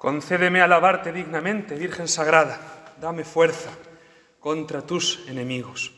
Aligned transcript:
Concédeme 0.00 0.64
alabarte 0.64 1.12
dignamente, 1.12 1.76
Virgen 1.76 2.08
Sagrada, 2.08 2.56
dame 2.96 3.20
fuerza 3.20 3.68
contra 4.40 4.80
tus 4.80 5.28
enemigos. 5.28 5.92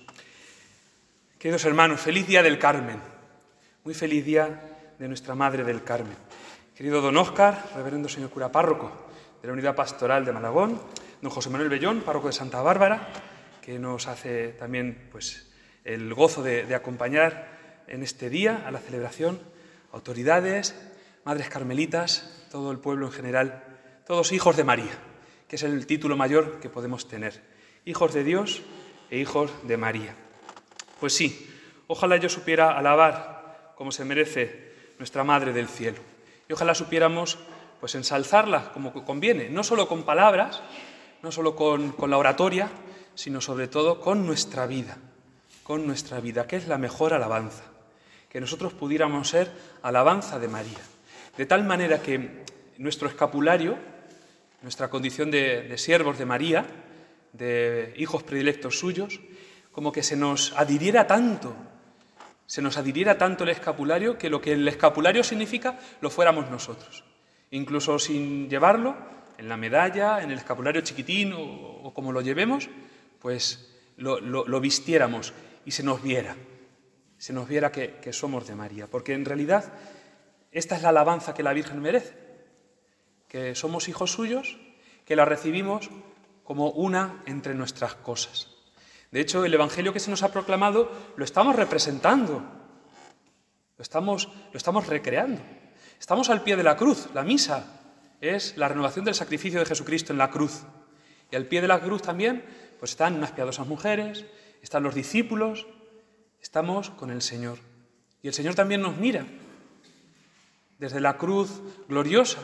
Queridos 1.39 1.65
hermanos, 1.67 2.01
feliz 2.01 2.27
día 2.27 2.43
del 2.43 2.59
Carmen, 2.59 2.99
muy 3.85 3.95
feliz 3.95 4.25
día 4.25 4.97
de 4.99 5.07
nuestra 5.07 5.37
Madre 5.37 5.63
del 5.63 5.85
Carmen. 5.85 6.17
Querido 6.75 7.01
don 7.01 7.17
Óscar, 7.17 7.63
reverendo 7.77 8.09
señor 8.09 8.31
cura 8.31 8.51
párroco 8.51 8.91
de 9.41 9.47
la 9.47 9.55
Unidad 9.55 9.77
Pastoral 9.77 10.25
de 10.25 10.33
Malagón, 10.33 10.83
don 11.21 11.31
José 11.31 11.51
Manuel 11.51 11.71
Bellón, 11.71 12.01
párroco 12.01 12.27
de 12.27 12.33
Santa 12.33 12.61
Bárbara, 12.61 13.07
que 13.63 13.79
nos 13.79 14.09
hace 14.09 14.49
también 14.49 15.11
pues, 15.13 15.49
el 15.85 16.13
gozo 16.13 16.43
de, 16.43 16.67
de 16.67 16.75
acompañar 16.75 17.85
en 17.87 18.03
este 18.03 18.31
día 18.31 18.65
a 18.67 18.73
la 18.73 18.81
celebración, 18.81 19.39
autoridades, 19.93 20.75
madres 21.25 21.49
carmelitas, 21.49 22.49
todo 22.51 22.73
el 22.73 22.81
pueblo 22.81 23.07
en 23.07 23.13
general, 23.13 23.72
todos 24.13 24.33
hijos 24.33 24.59
de 24.59 24.65
María, 24.65 24.93
que 25.49 25.57
es 25.57 25.63
el 25.63 25.87
título 25.87 26.19
mayor 26.19 26.61
que 26.61 26.69
podemos 26.69 27.09
tener, 27.09 27.41
hijos 27.87 28.13
de 28.13 28.25
Dios 28.25 28.61
e 29.09 29.17
hijos 29.17 29.51
de 29.63 29.79
María. 29.79 30.15
Pues 31.01 31.15
sí, 31.15 31.49
ojalá 31.87 32.19
yo 32.19 32.29
supiera 32.29 32.77
alabar 32.77 33.73
como 33.75 33.91
se 33.91 34.05
merece 34.05 34.75
nuestra 34.99 35.25
Madre 35.25 35.55
del 35.55 35.67
Cielo, 35.67 35.97
y 36.47 36.53
ojalá 36.53 36.75
supiéramos 36.75 37.39
pues 37.81 37.95
ensalzarla 37.95 38.71
como 38.75 38.93
conviene, 38.93 39.49
no 39.49 39.65
solo 39.65 39.89
con 39.89 40.03
palabras, 40.03 40.61
no 41.23 41.33
solo 41.33 41.57
con, 41.57 41.93
con 41.93 42.11
la 42.11 42.19
oratoria, 42.19 42.69
sino 43.15 43.41
sobre 43.41 43.67
todo 43.67 43.99
con 43.99 44.27
nuestra 44.27 44.67
vida, 44.67 44.99
con 45.63 45.87
nuestra 45.87 46.21
vida, 46.21 46.47
que 46.47 46.57
es 46.57 46.69
la 46.69 46.77
mejor 46.77 47.15
alabanza, 47.15 47.65
que 48.29 48.43
nosotros 48.43 48.75
pudiéramos 48.75 49.31
ser 49.31 49.51
alabanza 49.81 50.39
de 50.39 50.49
María. 50.49 50.81
De 51.39 51.47
tal 51.47 51.65
manera 51.65 52.03
que 52.03 52.45
nuestro 52.77 53.09
escapulario, 53.09 53.79
nuestra 54.63 54.89
condición 54.89 55.31
de, 55.31 55.77
siervos 55.77 56.19
de 56.19 56.27
María, 56.27 56.67
de 57.33 57.95
hijos 57.97 58.23
predilectos 58.23 58.79
suyos, 58.79 59.21
como 59.73 59.93
que 59.93 60.03
se 60.03 60.17
nos 60.17 60.53
adhiriera 60.57 61.07
tanto, 61.07 61.55
se 62.47 62.63
nos 62.63 62.77
adhiriera 62.77 63.19
tanto 63.19 63.45
el 63.45 63.51
escapulario 63.51 64.19
que 64.19 64.31
lo 64.31 64.41
que 64.41 64.53
el 64.53 64.69
escapulario 64.69 65.25
significa 65.25 65.79
lo 66.01 66.11
fuéramos 66.11 66.51
nosotros. 66.51 67.05
Incluso 67.51 67.99
sin 67.99 68.49
llevarlo, 68.49 68.97
en 69.39 69.49
la 69.49 69.57
medalla, 69.57 70.23
en 70.23 70.31
el 70.31 70.39
escapulario 70.39 70.83
chiquitín 70.83 71.33
o, 71.35 71.93
como 71.95 72.13
lo 72.13 72.21
llevemos, 72.21 72.69
pues 73.19 73.75
lo, 73.97 74.61
vistiéramos 74.61 75.33
y 75.65 75.73
se 75.73 75.83
nos 75.83 76.03
viera, 76.03 76.37
se 77.19 77.33
nos 77.33 77.49
viera 77.49 77.73
que, 77.73 77.95
que 78.01 78.13
somos 78.13 78.47
de 78.47 78.55
María, 78.55 78.87
porque 78.87 79.15
en 79.15 79.25
realidad 79.25 79.73
esta 80.53 80.77
es 80.77 80.83
la 80.83 80.91
alabanza 80.91 81.35
que 81.35 81.43
la 81.43 81.53
Virgen 81.53 81.81
merece, 81.81 82.15
que 83.33 83.55
somos 83.55 83.89
hijos 83.89 84.13
suyos, 84.13 84.59
que 85.07 85.17
la 85.17 85.25
recibimos 85.25 85.89
como 86.45 86.69
una 86.69 87.23
entre 87.25 87.55
nuestras 87.55 87.95
cosas. 87.95 88.49
De 89.11 89.23
hecho, 89.23 89.47
el 89.47 89.55
Evangelio 89.55 89.95
que 89.95 90.01
se 90.01 90.11
nos 90.11 90.23
ha 90.23 90.31
proclamado 90.31 90.93
lo 91.17 91.25
estamos 91.25 91.57
representando, 91.57 92.43
lo 93.79 93.83
estamos, 93.83 94.29
lo 94.53 94.59
estamos 94.59 94.87
recreando. 94.87 95.41
Estamos 95.99 96.29
al 96.29 96.43
pie 96.43 96.57
de 96.57 96.63
la 96.63 96.77
cruz. 96.77 97.09
La 97.15 97.23
misa 97.23 97.81
es 98.21 98.55
la 98.59 98.69
renovación 98.69 99.07
del 99.07 99.15
sacrificio 99.15 99.61
de 99.61 99.67
Jesucristo 99.67 100.13
en 100.13 100.19
la 100.19 100.29
cruz. 100.29 100.65
Y 101.31 101.37
al 101.37 101.47
pie 101.47 101.63
de 101.63 101.69
la 101.69 101.81
cruz 101.81 102.03
también 102.03 102.45
pues 102.79 102.91
están 102.91 103.15
unas 103.15 103.33
piadosas 103.33 103.67
mujeres, 103.67 104.27
están 104.61 104.83
los 104.83 104.95
discípulos, 104.95 105.67
estamos 106.43 106.91
con 106.91 107.11
el 107.11 107.23
Señor. 107.23 107.61
Y 108.21 108.29
el 108.29 108.35
Señor 108.35 108.55
también 108.55 108.83
nos 108.83 108.99
mira 108.99 109.25
desde 110.79 111.01
la 111.01 111.17
cruz 111.17 111.63
gloriosa, 111.89 112.41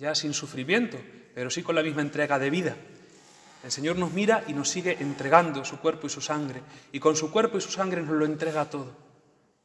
ya 0.00 0.14
sin 0.14 0.32
sufrimiento, 0.32 0.98
pero 1.34 1.50
sí 1.50 1.62
con 1.62 1.74
la 1.74 1.82
misma 1.82 2.00
entrega 2.00 2.38
de 2.38 2.48
vida. 2.48 2.76
El 3.62 3.70
Señor 3.70 3.96
nos 3.96 4.12
mira 4.12 4.42
y 4.48 4.54
nos 4.54 4.70
sigue 4.70 4.96
entregando 4.98 5.62
su 5.64 5.78
cuerpo 5.78 6.06
y 6.06 6.10
su 6.10 6.22
sangre, 6.22 6.62
y 6.90 6.98
con 6.98 7.14
su 7.14 7.30
cuerpo 7.30 7.58
y 7.58 7.60
su 7.60 7.70
sangre 7.70 8.00
nos 8.00 8.16
lo 8.16 8.24
entrega 8.24 8.70
todo. 8.70 8.96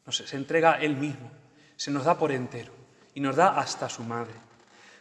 Nos, 0.06 0.18
se 0.18 0.35
entrega 0.35 0.73
Él 0.73 0.97
mismo, 0.97 1.31
se 1.78 1.90
nos 1.90 2.03
da 2.03 2.18
por 2.18 2.34
entero 2.34 2.73
y 3.13 3.22
nos 3.22 3.38
da 3.38 3.57
hasta 3.57 3.88
su 3.88 4.03
madre. 4.03 4.34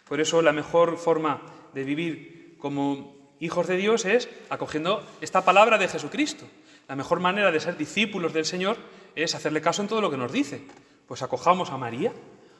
Por 0.08 0.20
eso 0.20 0.40
la 0.40 0.52
mejor 0.52 0.96
forma 0.98 1.42
de 1.74 1.82
vivir 1.82 2.56
como 2.58 3.34
hijos 3.40 3.66
de 3.66 3.76
Dios 3.76 4.04
es 4.04 4.28
acogiendo 4.48 5.04
esta 5.20 5.44
palabra 5.44 5.78
de 5.78 5.88
Jesucristo. 5.88 6.46
La 6.86 6.94
mejor 6.94 7.18
manera 7.18 7.50
de 7.50 7.58
ser 7.58 7.76
discípulos 7.76 8.32
del 8.32 8.44
Señor 8.44 8.76
es 9.16 9.34
hacerle 9.34 9.60
caso 9.60 9.82
en 9.82 9.88
todo 9.88 10.00
lo 10.00 10.10
que 10.10 10.16
nos 10.16 10.32
dice. 10.32 10.64
Pues 11.08 11.22
acojamos 11.22 11.70
a 11.70 11.76
María, 11.76 12.12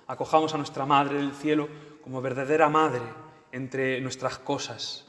acojamos 0.06 0.54
a 0.54 0.58
nuestra 0.58 0.86
Madre 0.86 1.18
del 1.18 1.32
Cielo 1.32 1.68
como 2.02 2.22
verdadera 2.22 2.68
Madre 2.68 3.02
entre 3.52 4.00
nuestras 4.00 4.38
cosas. 4.38 5.06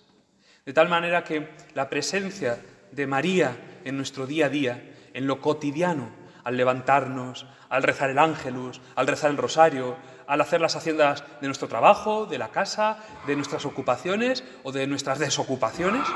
De 0.66 0.74
tal 0.74 0.90
manera 0.90 1.24
que 1.24 1.50
la 1.74 1.90
presencia 1.90 2.64
de 2.92 3.08
María 3.08 3.82
en 3.84 3.98
nuestro 3.98 4.26
día 4.26 4.48
a 4.48 4.50
día, 4.50 4.96
en 5.14 5.28
lo 5.28 5.42
cotidiano, 5.42 6.10
al 6.44 6.58
levantarnos, 6.58 7.46
al 7.70 7.84
rezar 7.84 8.10
el 8.10 8.20
ángelus, 8.20 8.82
al 8.96 9.08
rezar 9.08 9.32
el 9.32 9.38
rosario, 9.38 9.96
al 10.28 10.42
hacer 10.42 10.62
las 10.62 10.76
haciendas 10.76 11.24
de 11.42 11.48
nuestro 11.48 11.68
trabajo, 11.68 12.26
de 12.26 12.38
la 12.38 12.50
casa, 12.50 13.00
de 13.28 13.36
nuestras 13.36 13.66
ocupaciones 13.66 14.44
o 14.64 14.72
de 14.72 14.88
nuestras 14.88 15.20
desocupaciones, 15.20 16.08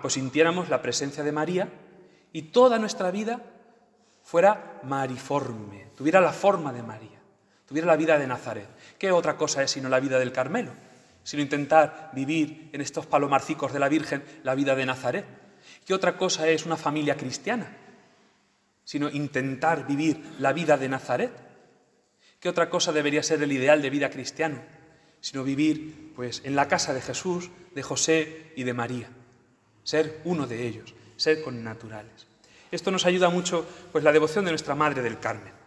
pues 0.00 0.14
sintiéramos 0.14 0.68
la 0.68 0.82
presencia 0.82 1.22
de 1.22 1.32
María 1.32 1.68
y 2.32 2.42
toda 2.42 2.78
nuestra 2.78 3.10
vida 3.10 3.40
fuera 4.22 4.80
mariforme, 4.84 5.88
tuviera 5.96 6.20
la 6.20 6.32
forma 6.32 6.72
de 6.72 6.82
María, 6.82 7.20
tuviera 7.72 7.86
la 7.86 7.96
vida 7.96 8.18
de 8.18 8.26
Nazaret. 8.26 8.68
¿Qué 8.98 9.10
otra 9.12 9.38
cosa 9.38 9.62
es 9.62 9.70
sino 9.70 9.88
la 9.88 9.98
vida 9.98 10.18
del 10.18 10.30
Carmelo? 10.30 10.72
Sino 11.24 11.42
intentar 11.42 12.10
vivir 12.12 12.68
en 12.70 12.82
estos 12.82 13.06
palomarcicos 13.06 13.72
de 13.72 13.78
la 13.78 13.88
Virgen 13.88 14.22
la 14.42 14.54
vida 14.54 14.74
de 14.74 14.84
Nazaret. 14.84 15.24
¿Qué 15.86 15.94
otra 15.94 16.18
cosa 16.18 16.46
es 16.48 16.66
una 16.66 16.76
familia 16.76 17.16
cristiana? 17.16 17.74
Sino 18.84 19.08
intentar 19.08 19.86
vivir 19.86 20.22
la 20.38 20.52
vida 20.52 20.76
de 20.76 20.90
Nazaret. 20.90 21.32
¿Qué 22.38 22.50
otra 22.50 22.68
cosa 22.68 22.92
debería 22.92 23.22
ser 23.22 23.42
el 23.42 23.50
ideal 23.50 23.80
de 23.80 23.88
vida 23.88 24.10
cristiano? 24.10 24.60
Sino 25.22 25.42
vivir 25.42 26.12
pues, 26.14 26.42
en 26.44 26.54
la 26.54 26.68
casa 26.68 26.92
de 26.92 27.00
Jesús, 27.00 27.48
de 27.74 27.82
José 27.82 28.52
y 28.54 28.64
de 28.64 28.74
María. 28.74 29.08
Ser 29.82 30.20
uno 30.24 30.46
de 30.46 30.66
ellos, 30.66 30.94
ser 31.16 31.42
con 31.42 31.64
naturales. 31.64 32.26
Esto 32.70 32.90
nos 32.90 33.06
ayuda 33.06 33.30
mucho 33.30 33.66
pues, 33.92 34.04
la 34.04 34.12
devoción 34.12 34.44
de 34.44 34.50
nuestra 34.50 34.74
Madre 34.74 35.00
del 35.00 35.18
Carmen. 35.18 35.61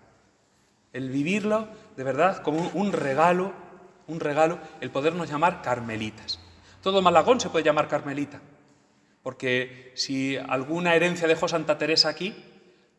El 0.95 1.09
vivirlo 1.09 1.67
de 1.97 2.06
verdad 2.06 2.41
como 2.41 2.69
un 2.73 2.94
regalo, 2.94 3.51
un 4.07 4.22
regalo, 4.22 4.59
el 4.79 4.91
podernos 4.91 5.29
llamar 5.29 5.61
carmelitas. 5.61 6.39
Todo 6.81 7.01
Malagón 7.01 7.41
se 7.41 7.50
puede 7.50 7.66
llamar 7.66 7.89
carmelita, 7.89 8.39
porque 9.22 9.91
si 9.95 10.38
alguna 10.38 10.95
herencia 10.95 11.28
dejó 11.28 11.50
Santa 11.50 11.78
Teresa 11.78 12.07
aquí, 12.07 12.34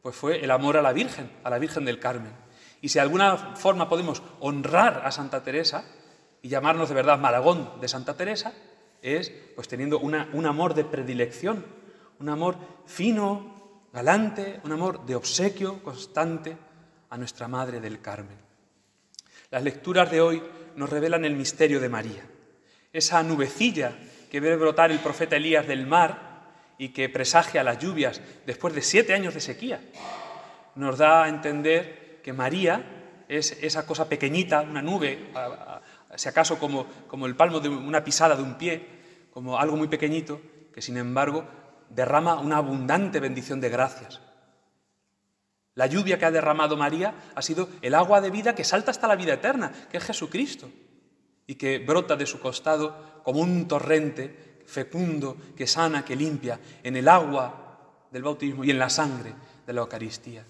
pues 0.02 0.14
fue 0.14 0.44
el 0.44 0.50
amor 0.50 0.76
a 0.76 0.82
la 0.82 0.92
Virgen, 0.92 1.30
a 1.42 1.48
la 1.48 1.58
Virgen 1.58 1.86
del 1.86 1.98
Carmen. 1.98 2.34
Y 2.82 2.90
si 2.90 2.98
de 2.98 3.00
alguna 3.00 3.56
forma 3.56 3.88
podemos 3.88 4.22
honrar 4.40 5.00
a 5.06 5.10
Santa 5.10 5.42
Teresa 5.42 5.82
y 6.42 6.50
llamarnos 6.50 6.90
de 6.90 6.96
verdad 6.96 7.18
Malagón 7.18 7.80
de 7.80 7.88
Santa 7.88 8.12
Teresa, 8.12 8.52
es 9.00 9.32
pues 9.54 9.68
teniendo 9.68 10.00
un 10.00 10.44
amor 10.44 10.74
de 10.74 10.84
predilección, 10.84 11.64
un 12.20 12.28
amor 12.28 12.58
fino, 12.84 13.88
galante, 13.94 14.60
un 14.64 14.72
amor 14.72 15.06
de 15.06 15.16
obsequio 15.16 15.82
constante 15.82 16.58
nuestra 17.16 17.48
Madre 17.48 17.80
del 17.80 18.00
Carmen. 18.00 18.38
Las 19.50 19.62
lecturas 19.62 20.10
de 20.10 20.20
hoy 20.20 20.42
nos 20.74 20.90
revelan 20.90 21.24
el 21.24 21.36
misterio 21.36 21.80
de 21.80 21.88
María, 21.88 22.24
esa 22.92 23.22
nubecilla 23.22 23.92
que 24.30 24.40
ve 24.40 24.56
brotar 24.56 24.90
el 24.90 24.98
profeta 24.98 25.36
Elías 25.36 25.66
del 25.66 25.86
mar 25.86 26.26
y 26.78 26.90
que 26.90 27.08
presagia 27.08 27.62
las 27.62 27.78
lluvias 27.78 28.20
después 28.44 28.74
de 28.74 28.82
siete 28.82 29.14
años 29.14 29.34
de 29.34 29.40
sequía. 29.40 29.80
Nos 30.74 30.98
da 30.98 31.24
a 31.24 31.28
entender 31.28 32.20
que 32.22 32.32
María 32.32 33.24
es 33.28 33.56
esa 33.62 33.86
cosa 33.86 34.08
pequeñita, 34.08 34.60
una 34.60 34.82
nube, 34.82 35.30
si 36.16 36.28
acaso 36.28 36.58
como, 36.58 36.86
como 37.06 37.26
el 37.26 37.36
palmo 37.36 37.60
de 37.60 37.68
una 37.68 38.04
pisada 38.04 38.36
de 38.36 38.42
un 38.42 38.58
pie, 38.58 38.86
como 39.32 39.58
algo 39.58 39.76
muy 39.76 39.88
pequeñito, 39.88 40.40
que 40.72 40.82
sin 40.82 40.96
embargo 40.96 41.46
derrama 41.88 42.40
una 42.40 42.58
abundante 42.58 43.20
bendición 43.20 43.60
de 43.60 43.68
gracias. 43.68 44.20
La 45.76 45.86
lluvia 45.86 46.18
que 46.18 46.24
ha 46.24 46.30
derramado 46.30 46.76
María 46.76 47.14
ha 47.34 47.42
sido 47.42 47.68
el 47.80 47.94
agua 47.94 48.20
de 48.20 48.30
vida 48.30 48.54
que 48.54 48.64
salta 48.64 48.90
hasta 48.90 49.06
la 49.06 49.14
vida 49.14 49.34
eterna, 49.34 49.70
que 49.90 49.98
es 49.98 50.04
Jesucristo, 50.04 50.68
y 51.46 51.54
que 51.54 51.78
brota 51.78 52.16
de 52.16 52.26
su 52.26 52.40
costado 52.40 53.22
como 53.22 53.40
un 53.40 53.68
torrente 53.68 54.64
fecundo 54.66 55.36
que 55.56 55.68
sana, 55.68 56.04
que 56.04 56.16
limpia, 56.16 56.58
en 56.82 56.96
el 56.96 57.06
agua 57.06 58.08
del 58.10 58.24
bautismo 58.24 58.64
y 58.64 58.72
en 58.72 58.78
la 58.80 58.90
sangre 58.90 59.32
de 59.64 59.72
la 59.72 59.82
Eucaristía. 59.82 60.44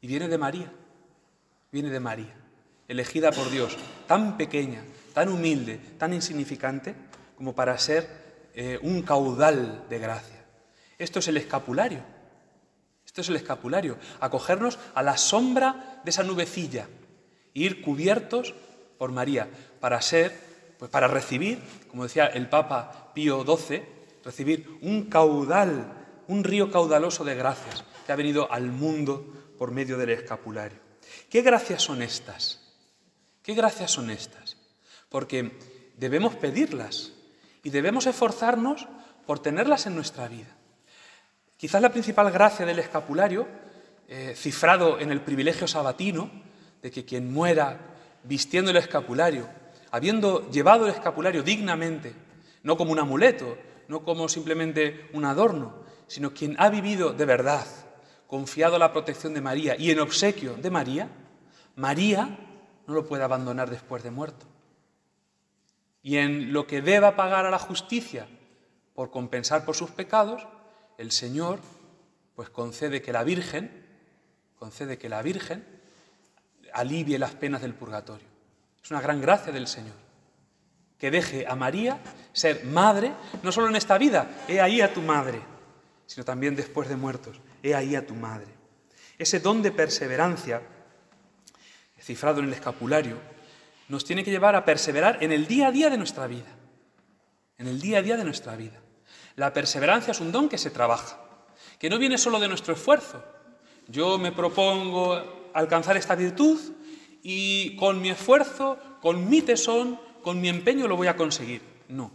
Y 0.00 0.06
viene 0.06 0.28
de 0.28 0.38
María 0.38 0.72
viene 1.72 1.90
de 1.90 2.00
María, 2.00 2.34
elegida 2.88 3.30
por 3.30 3.50
Dios, 3.50 3.76
tan 4.06 4.36
pequeña, 4.36 4.82
tan 5.14 5.28
humilde, 5.28 5.78
tan 5.98 6.12
insignificante, 6.12 6.94
como 7.36 7.54
para 7.54 7.78
ser 7.78 8.08
eh, 8.54 8.78
un 8.82 9.02
caudal 9.02 9.86
de 9.88 9.98
gracia. 9.98 10.44
Esto 10.98 11.20
es 11.20 11.28
el 11.28 11.36
escapulario. 11.36 12.02
Esto 13.10 13.22
es 13.22 13.28
el 13.28 13.34
escapulario, 13.34 13.98
acogernos 14.20 14.78
a 14.94 15.02
la 15.02 15.16
sombra 15.16 16.00
de 16.04 16.10
esa 16.10 16.22
nubecilla 16.22 16.86
e 17.52 17.60
ir 17.60 17.82
cubiertos 17.82 18.54
por 18.98 19.10
María 19.10 19.50
para 19.80 20.00
ser 20.00 20.30
Pues 20.78 20.90
para 20.92 21.08
recibir, 21.08 21.58
como 21.88 22.04
decía 22.04 22.26
el 22.28 22.48
Papa 22.48 23.10
Pío 23.12 23.44
XII, 23.44 23.82
recibir 24.24 24.78
un 24.80 25.10
caudal, 25.10 25.92
un 26.28 26.44
río 26.44 26.70
caudaloso 26.70 27.24
de 27.24 27.34
gracias 27.34 27.84
que 28.06 28.12
ha 28.12 28.16
venido 28.16 28.50
al 28.50 28.72
mundo 28.72 29.26
por 29.58 29.72
medio 29.72 29.98
del 29.98 30.10
escapulario. 30.10 30.78
¿Qué 31.28 31.42
gracias 31.42 31.82
son 31.82 32.00
estas? 32.00 32.60
¿Qué 33.42 33.54
gracias 33.54 33.90
son 33.90 34.08
estas? 34.08 34.56
Porque 35.08 35.58
debemos 35.96 36.36
pedirlas 36.36 37.12
y 37.64 37.70
debemos 37.70 38.06
esforzarnos 38.06 38.86
por 39.26 39.40
tenerlas 39.40 39.84
en 39.86 39.96
nuestra 39.96 40.28
vida. 40.28 40.59
Quizás 41.60 41.82
la 41.82 41.92
principal 41.92 42.30
gracia 42.30 42.64
del 42.64 42.78
escapulario, 42.78 43.46
eh, 44.08 44.32
cifrado 44.34 44.98
en 44.98 45.12
el 45.12 45.20
privilegio 45.20 45.68
sabatino, 45.68 46.30
de 46.80 46.90
que 46.90 47.04
quien 47.04 47.30
muera 47.30 47.78
vistiendo 48.24 48.70
el 48.70 48.78
escapulario, 48.78 49.46
habiendo 49.90 50.50
llevado 50.50 50.86
el 50.86 50.94
escapulario 50.94 51.42
dignamente, 51.42 52.14
no 52.62 52.78
como 52.78 52.92
un 52.92 52.98
amuleto, 52.98 53.58
no 53.88 54.02
como 54.04 54.26
simplemente 54.30 55.10
un 55.12 55.26
adorno, 55.26 55.84
sino 56.06 56.32
quien 56.32 56.56
ha 56.58 56.70
vivido 56.70 57.12
de 57.12 57.26
verdad, 57.26 57.66
confiado 58.26 58.76
a 58.76 58.78
la 58.78 58.92
protección 58.92 59.34
de 59.34 59.42
María 59.42 59.76
y 59.78 59.90
en 59.90 60.00
obsequio 60.00 60.54
de 60.54 60.70
María, 60.70 61.10
María 61.76 62.38
no 62.86 62.94
lo 62.94 63.04
puede 63.04 63.24
abandonar 63.24 63.68
después 63.68 64.02
de 64.02 64.10
muerto. 64.10 64.46
Y 66.02 66.16
en 66.16 66.54
lo 66.54 66.66
que 66.66 66.80
deba 66.80 67.16
pagar 67.16 67.44
a 67.44 67.50
la 67.50 67.58
justicia 67.58 68.26
por 68.94 69.10
compensar 69.10 69.66
por 69.66 69.76
sus 69.76 69.90
pecados, 69.90 70.46
el 71.00 71.12
Señor 71.12 71.60
pues 72.36 72.50
concede 72.50 73.00
que 73.00 73.12
la 73.12 73.24
Virgen 73.24 73.70
concede 74.58 74.98
que 74.98 75.08
la 75.08 75.22
Virgen 75.22 75.64
alivie 76.74 77.18
las 77.18 77.32
penas 77.32 77.62
del 77.62 77.74
purgatorio. 77.74 78.26
Es 78.84 78.90
una 78.90 79.00
gran 79.00 79.20
gracia 79.20 79.50
del 79.50 79.66
Señor. 79.66 79.96
Que 80.98 81.10
deje 81.10 81.46
a 81.46 81.56
María 81.56 81.98
ser 82.34 82.66
madre, 82.66 83.14
no 83.42 83.50
solo 83.50 83.68
en 83.68 83.76
esta 83.76 83.96
vida, 83.96 84.44
he 84.46 84.60
ahí 84.60 84.82
a 84.82 84.92
tu 84.92 85.00
madre, 85.00 85.40
sino 86.06 86.22
también 86.24 86.54
después 86.54 86.90
de 86.90 86.96
muertos, 86.96 87.40
he 87.62 87.74
ahí 87.74 87.96
a 87.96 88.06
tu 88.06 88.14
madre. 88.14 88.48
Ese 89.16 89.40
don 89.40 89.62
de 89.62 89.72
perseverancia, 89.72 90.60
cifrado 91.98 92.40
en 92.40 92.46
el 92.46 92.52
escapulario, 92.52 93.16
nos 93.88 94.04
tiene 94.04 94.22
que 94.22 94.30
llevar 94.30 94.54
a 94.54 94.66
perseverar 94.66 95.22
en 95.22 95.32
el 95.32 95.46
día 95.46 95.68
a 95.68 95.72
día 95.72 95.88
de 95.88 95.96
nuestra 95.96 96.26
vida. 96.26 96.54
En 97.56 97.66
el 97.66 97.80
día 97.80 97.98
a 97.98 98.02
día 98.02 98.18
de 98.18 98.24
nuestra 98.24 98.54
vida. 98.54 98.80
La 99.40 99.54
perseverancia 99.54 100.10
es 100.10 100.20
un 100.20 100.32
don 100.32 100.50
que 100.50 100.58
se 100.58 100.68
trabaja, 100.68 101.18
que 101.78 101.88
no 101.88 101.98
viene 101.98 102.18
solo 102.18 102.38
de 102.40 102.46
nuestro 102.46 102.74
esfuerzo. 102.74 103.24
Yo 103.88 104.18
me 104.18 104.32
propongo 104.32 105.50
alcanzar 105.54 105.96
esta 105.96 106.14
virtud 106.14 106.60
y 107.22 107.74
con 107.76 108.02
mi 108.02 108.10
esfuerzo, 108.10 108.76
con 109.00 109.30
mi 109.30 109.40
tesón, 109.40 109.98
con 110.20 110.42
mi 110.42 110.50
empeño 110.50 110.86
lo 110.86 110.98
voy 110.98 111.06
a 111.06 111.16
conseguir. 111.16 111.62
No. 111.88 112.10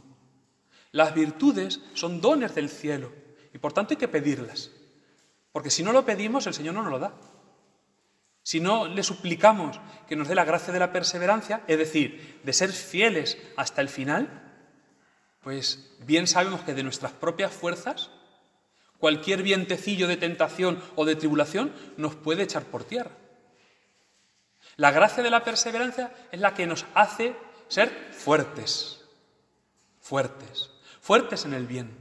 Las 0.91 1.15
virtudes 1.15 1.81
son 1.95 2.21
dones 2.21 2.53
del 2.53 2.69
cielo 2.69 3.11
y 3.51 3.57
por 3.57 3.73
tanto 3.73 3.95
hay 3.95 3.97
que 3.97 4.07
pedirlas. 4.07 4.69
Porque 5.51 5.71
si 5.71 5.81
no 5.81 5.93
lo 5.93 6.05
pedimos, 6.05 6.45
el 6.45 6.53
Señor 6.53 6.75
no 6.75 6.83
nos 6.83 6.91
lo 6.91 6.99
da. 6.99 7.15
Si 8.43 8.59
no 8.59 8.87
le 8.87 9.01
suplicamos 9.01 9.79
que 10.07 10.15
nos 10.15 10.27
dé 10.27 10.35
la 10.35 10.45
gracia 10.45 10.71
de 10.71 10.77
la 10.77 10.93
perseverancia, 10.93 11.63
es 11.65 11.79
decir, 11.79 12.39
de 12.43 12.53
ser 12.53 12.71
fieles 12.71 13.39
hasta 13.57 13.81
el 13.81 13.89
final, 13.89 14.44
pues 15.45 15.91
bien 15.99 16.25
sabemos 16.25 16.61
que 16.61 16.73
de 16.73 16.81
nuestras 16.81 17.11
propias 17.11 17.53
fuerzas, 17.53 18.09
cualquier 18.97 19.43
vientecillo 19.43 20.07
de 20.07 20.17
tentación 20.17 20.81
o 20.95 21.05
de 21.05 21.15
tribulación 21.15 21.71
nos 21.97 22.15
puede 22.15 22.41
echar 22.41 22.63
por 22.63 22.83
tierra. 22.83 23.11
La 24.75 24.89
gracia 24.89 25.21
de 25.21 25.29
la 25.29 25.43
perseverancia 25.43 26.11
es 26.31 26.39
la 26.39 26.55
que 26.55 26.65
nos 26.65 26.87
hace 26.95 27.35
ser 27.67 27.91
fuertes, 28.11 29.05
fuertes, 30.01 30.71
fuertes 30.99 31.45
en 31.45 31.53
el 31.53 31.67
bien. 31.67 31.95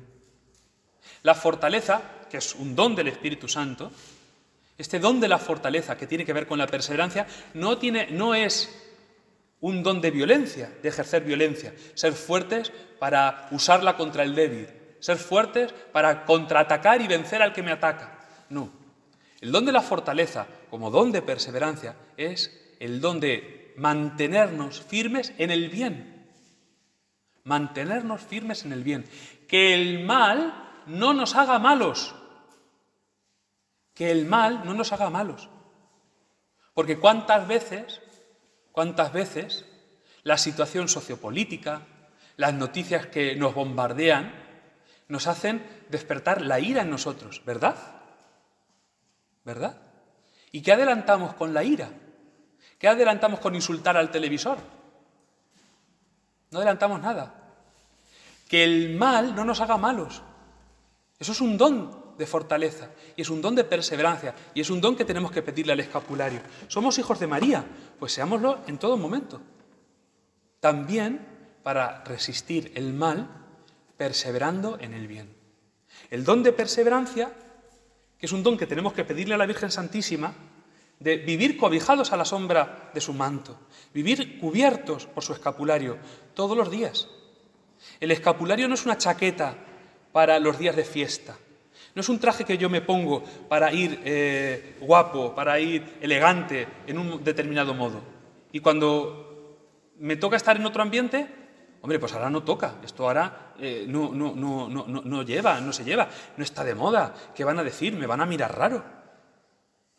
La 1.22 1.34
fortaleza, 1.34 2.00
que 2.30 2.38
es 2.38 2.54
un 2.54 2.74
don 2.74 2.96
del 2.96 3.08
Espíritu 3.08 3.46
Santo, 3.46 3.92
este 4.78 4.98
don 4.98 5.20
de 5.20 5.28
la 5.28 5.38
fortaleza 5.38 5.98
que 5.98 6.06
tiene 6.06 6.24
que 6.24 6.32
ver 6.32 6.46
con 6.46 6.58
la 6.58 6.66
perseverancia 6.66 7.26
no, 7.52 7.76
tiene, 7.76 8.06
no 8.10 8.34
es 8.34 8.83
un 9.64 9.82
don 9.82 10.00
de 10.00 10.10
violencia, 10.10 10.70
de 10.82 10.88
ejercer 10.88 11.24
violencia, 11.24 11.74
ser 11.94 12.12
fuertes 12.12 12.70
para 12.98 13.48
usarla 13.50 13.96
contra 13.96 14.22
el 14.22 14.34
débil, 14.34 14.68
ser 15.00 15.16
fuertes 15.16 15.72
para 15.92 16.26
contraatacar 16.26 17.00
y 17.00 17.08
vencer 17.08 17.40
al 17.40 17.52
que 17.54 17.62
me 17.62 17.72
ataca. 17.72 18.18
No. 18.50 18.70
El 19.40 19.52
don 19.52 19.64
de 19.64 19.72
la 19.72 19.80
fortaleza, 19.80 20.46
como 20.68 20.90
don 20.90 21.12
de 21.12 21.22
perseverancia, 21.22 21.96
es 22.16 22.76
el 22.78 23.00
don 23.00 23.20
de 23.20 23.72
mantenernos 23.76 24.82
firmes 24.82 25.32
en 25.38 25.50
el 25.50 25.70
bien. 25.70 26.28
Mantenernos 27.44 28.20
firmes 28.20 28.64
en 28.66 28.72
el 28.72 28.84
bien. 28.84 29.06
Que 29.48 29.74
el 29.74 30.04
mal 30.04 30.82
no 30.86 31.14
nos 31.14 31.34
haga 31.36 31.58
malos 31.58 32.14
que 33.94 34.10
el 34.10 34.26
mal 34.26 34.62
no 34.64 34.74
nos 34.74 34.92
haga 34.92 35.08
malos. 35.08 35.48
Porque 36.74 36.98
cuántas 36.98 37.46
veces, 37.46 38.00
cuántas 38.74 39.12
veces 39.12 39.64
la 40.24 40.36
situación 40.36 40.88
sociopolítica, 40.88 41.82
las 42.36 42.52
noticias 42.52 43.06
que 43.06 43.36
nos 43.36 43.54
bombardean, 43.54 44.34
nos 45.06 45.28
hacen 45.28 45.64
despertar 45.90 46.42
la 46.42 46.58
ira 46.58 46.82
en 46.82 46.90
nosotros, 46.90 47.40
¿verdad? 47.46 47.76
¿Verdad? 49.44 49.80
¿Y 50.50 50.60
qué 50.60 50.72
adelantamos 50.72 51.34
con 51.34 51.54
la 51.54 51.62
ira? 51.62 51.88
¿Qué 52.76 52.88
adelantamos 52.88 53.38
con 53.38 53.54
insultar 53.54 53.96
al 53.96 54.10
televisor? 54.10 54.58
No 56.50 56.58
adelantamos 56.58 57.00
nada. 57.00 57.32
Que 58.48 58.64
el 58.64 58.96
mal 58.96 59.36
no 59.36 59.44
nos 59.44 59.60
haga 59.60 59.76
malos. 59.76 60.20
Eso 61.20 61.30
es 61.30 61.40
un 61.40 61.56
don 61.56 62.03
de 62.16 62.26
fortaleza 62.26 62.90
y 63.16 63.22
es 63.22 63.30
un 63.30 63.42
don 63.42 63.54
de 63.54 63.64
perseverancia 63.64 64.34
y 64.54 64.60
es 64.60 64.70
un 64.70 64.80
don 64.80 64.96
que 64.96 65.04
tenemos 65.04 65.32
que 65.32 65.42
pedirle 65.42 65.72
al 65.72 65.80
escapulario. 65.80 66.40
Somos 66.68 66.98
hijos 66.98 67.18
de 67.18 67.26
María, 67.26 67.64
pues 67.98 68.12
seámoslo 68.12 68.60
en 68.66 68.78
todo 68.78 68.96
momento. 68.96 69.40
También 70.60 71.26
para 71.62 72.04
resistir 72.04 72.72
el 72.74 72.92
mal, 72.92 73.28
perseverando 73.96 74.78
en 74.80 74.94
el 74.94 75.06
bien. 75.06 75.34
El 76.10 76.24
don 76.24 76.42
de 76.42 76.52
perseverancia, 76.52 77.32
que 78.18 78.26
es 78.26 78.32
un 78.32 78.42
don 78.42 78.56
que 78.56 78.66
tenemos 78.66 78.92
que 78.92 79.04
pedirle 79.04 79.34
a 79.34 79.38
la 79.38 79.46
Virgen 79.46 79.70
Santísima, 79.70 80.34
de 81.00 81.16
vivir 81.16 81.56
cobijados 81.56 82.12
a 82.12 82.16
la 82.16 82.24
sombra 82.24 82.90
de 82.94 83.00
su 83.00 83.12
manto, 83.12 83.58
vivir 83.92 84.38
cubiertos 84.38 85.06
por 85.06 85.24
su 85.24 85.32
escapulario 85.32 85.98
todos 86.34 86.56
los 86.56 86.70
días. 86.70 87.08
El 88.00 88.10
escapulario 88.10 88.68
no 88.68 88.74
es 88.74 88.84
una 88.84 88.98
chaqueta 88.98 89.56
para 90.12 90.38
los 90.38 90.58
días 90.58 90.76
de 90.76 90.84
fiesta, 90.84 91.36
no 91.94 92.00
es 92.00 92.08
un 92.08 92.18
traje 92.18 92.44
que 92.44 92.58
yo 92.58 92.68
me 92.68 92.80
pongo 92.80 93.22
para 93.48 93.72
ir 93.72 94.00
eh, 94.04 94.76
guapo, 94.80 95.34
para 95.34 95.60
ir 95.60 95.98
elegante 96.00 96.66
en 96.86 96.98
un 96.98 97.22
determinado 97.22 97.72
modo. 97.72 98.02
Y 98.50 98.60
cuando 98.60 99.58
me 99.98 100.16
toca 100.16 100.36
estar 100.36 100.56
en 100.56 100.66
otro 100.66 100.82
ambiente, 100.82 101.26
hombre, 101.82 102.00
pues 102.00 102.12
ahora 102.12 102.30
no 102.30 102.42
toca. 102.42 102.76
Esto 102.82 103.04
ahora 103.04 103.54
eh, 103.60 103.84
no, 103.88 104.12
no, 104.12 104.34
no, 104.34 104.68
no, 104.68 105.22
lleva, 105.22 105.60
no 105.60 105.72
se 105.72 105.84
lleva, 105.84 106.08
no 106.36 106.42
está 106.42 106.64
de 106.64 106.74
moda. 106.74 107.14
¿Qué 107.34 107.44
van 107.44 107.58
a 107.58 107.64
decir? 107.64 107.94
Me 107.94 108.06
van 108.06 108.20
a 108.20 108.26
mirar 108.26 108.58
raro. 108.58 108.84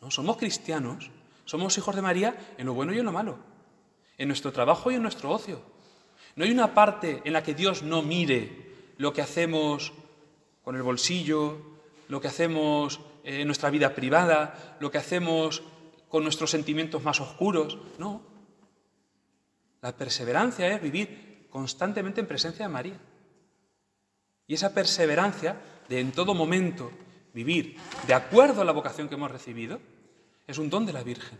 No, 0.00 0.10
somos 0.10 0.36
cristianos, 0.36 1.10
somos 1.46 1.78
hijos 1.78 1.96
de 1.96 2.02
María 2.02 2.36
en 2.58 2.66
lo 2.66 2.74
bueno 2.74 2.92
y 2.92 2.98
en 2.98 3.06
lo 3.06 3.12
malo, 3.12 3.38
en 4.18 4.28
nuestro 4.28 4.52
trabajo 4.52 4.90
y 4.90 4.96
en 4.96 5.02
nuestro 5.02 5.30
ocio. 5.30 5.62
No 6.34 6.44
hay 6.44 6.50
una 6.50 6.74
parte 6.74 7.22
en 7.24 7.32
la 7.32 7.42
que 7.42 7.54
Dios 7.54 7.82
no 7.82 8.02
mire 8.02 8.92
lo 8.98 9.14
que 9.14 9.22
hacemos 9.22 9.94
con 10.62 10.76
el 10.76 10.82
bolsillo, 10.82 11.75
lo 12.08 12.20
que 12.20 12.28
hacemos 12.28 13.00
en 13.24 13.46
nuestra 13.46 13.70
vida 13.70 13.94
privada, 13.94 14.76
lo 14.80 14.90
que 14.90 14.98
hacemos 14.98 15.62
con 16.08 16.22
nuestros 16.22 16.50
sentimientos 16.50 17.02
más 17.02 17.20
oscuros. 17.20 17.78
No. 17.98 18.22
La 19.82 19.96
perseverancia 19.96 20.68
es 20.72 20.82
vivir 20.82 21.46
constantemente 21.50 22.20
en 22.20 22.26
presencia 22.26 22.66
de 22.66 22.72
María. 22.72 23.00
Y 24.46 24.54
esa 24.54 24.72
perseverancia 24.72 25.60
de 25.88 26.00
en 26.00 26.12
todo 26.12 26.34
momento 26.34 26.90
vivir 27.34 27.76
de 28.06 28.14
acuerdo 28.14 28.62
a 28.62 28.64
la 28.64 28.72
vocación 28.72 29.08
que 29.08 29.14
hemos 29.14 29.30
recibido 29.30 29.80
es 30.46 30.58
un 30.58 30.70
don 30.70 30.86
de 30.86 30.92
la 30.92 31.02
Virgen. 31.02 31.38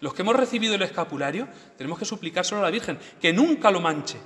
Los 0.00 0.14
que 0.14 0.22
hemos 0.22 0.36
recibido 0.36 0.74
el 0.74 0.82
escapulario 0.82 1.48
tenemos 1.76 1.98
que 1.98 2.04
suplicar 2.04 2.44
solo 2.44 2.62
a 2.62 2.64
la 2.64 2.70
Virgen 2.70 2.98
que 3.20 3.32
nunca 3.32 3.70
lo 3.70 3.80
manche, 3.80 4.18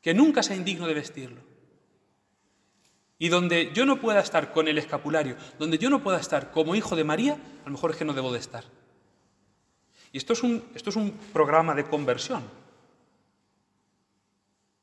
que 0.00 0.14
nunca 0.14 0.42
sea 0.42 0.54
indigno 0.54 0.86
de 0.86 0.94
vestirlo. 0.94 1.53
Y 3.24 3.30
donde 3.30 3.72
yo 3.72 3.86
no 3.86 4.02
pueda 4.02 4.20
estar 4.20 4.52
con 4.52 4.68
el 4.68 4.76
escapulario, 4.76 5.36
donde 5.58 5.78
yo 5.78 5.88
no 5.88 6.02
pueda 6.02 6.20
estar 6.20 6.50
como 6.50 6.74
hijo 6.74 6.94
de 6.94 7.04
María, 7.04 7.38
a 7.62 7.64
lo 7.64 7.70
mejor 7.70 7.92
es 7.92 7.96
que 7.96 8.04
no 8.04 8.12
debo 8.12 8.30
de 8.30 8.38
estar. 8.38 8.64
Y 10.12 10.18
esto 10.18 10.34
es 10.34 10.42
un, 10.42 10.62
esto 10.74 10.90
es 10.90 10.96
un 10.96 11.10
programa 11.32 11.74
de 11.74 11.84
conversión. 11.84 12.42